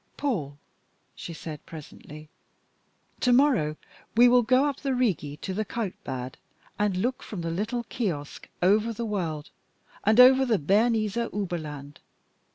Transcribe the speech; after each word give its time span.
"Paul," 0.17 0.57
she 1.13 1.31
said 1.31 1.63
presently, 1.67 2.31
"to 3.19 3.31
morrow 3.31 3.75
we 4.17 4.27
will 4.27 4.41
go 4.41 4.65
up 4.65 4.77
the 4.77 4.95
Rigi 4.95 5.37
to 5.37 5.53
the 5.53 5.63
Kaltbad, 5.63 6.37
and 6.79 6.97
look 6.97 7.21
from 7.21 7.41
the 7.41 7.51
little 7.51 7.83
kiosk 7.83 8.49
over 8.63 8.93
the 8.93 9.05
world, 9.05 9.51
and 10.03 10.19
over 10.19 10.43
the 10.43 10.57
Bernese 10.57 11.19
Oberland. 11.19 11.99